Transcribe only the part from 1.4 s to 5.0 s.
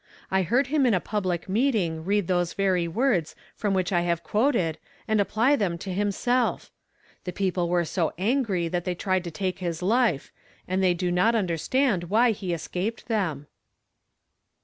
meeting read those very words from which I have quoted